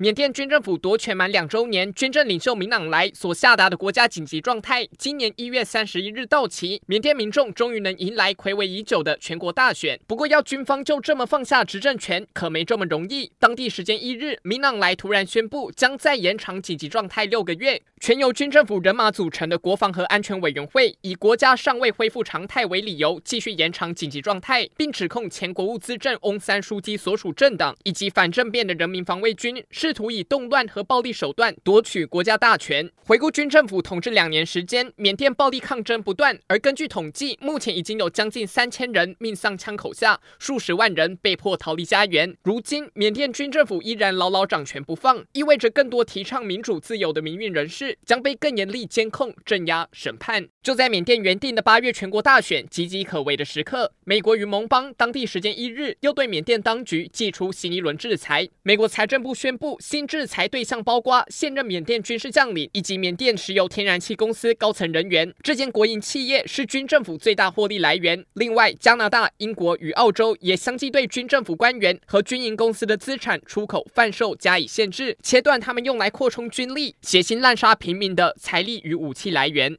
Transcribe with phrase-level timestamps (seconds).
[0.00, 6.80] 缅甸军政府夺权满两周年，军政领袖敏昂莱所下达的国家紧急状态，今年一月三十一日到期。
[6.86, 9.98] 缅甸民众终于能迎来睽违已久的全国大选。
[10.06, 13.32] 不过，要军方就这么放下执政权，可没这么容易。
[13.40, 17.82] 当地时间一日，敏昂莱突然宣布将再延长紧急状态六个月。
[18.00, 29.87] 全由军政府人马组成的国防和安全委员会，以国家尚未恢复常态为理由，继续延长紧急状态，并指控前国务资政翁山书记所属政党以及反政变的人民防卫军是。
[29.88, 32.90] 试图以动乱和暴力手段夺取国家大权。
[33.06, 42.36] 回顾军政府统治两年时间，缅甸暴力抗争不断，而根据统计，目前已经有将近三千人命丧枪口下，数十万人被迫逃离家园。
[42.42, 50.46] 如今，缅甸军政府依然牢牢掌权不放，意味着更多提倡民主自由的民运人士将被更严厉监控、镇压、审判。
[50.62, 58.46] 就在缅甸原定的八月全国大选岌岌可危的时刻，美国与盟邦当地时间一日又对缅甸当局祭出新一轮制裁。
[58.62, 59.77] 美国财政部宣布。
[59.78, 65.32] 新制裁对象包括现任缅甸军事将领以及缅甸石油天然气公司高层人员。
[65.42, 68.24] 这间国营企业是军政府最大获利来源。
[68.34, 79.76] 另外，加拿大、英国与澳洲也相继对军政府官员和军营公司的资产出口贩售加以限制，切断他们用来扩充军力、血腥滥杀平民的财力与武器来源。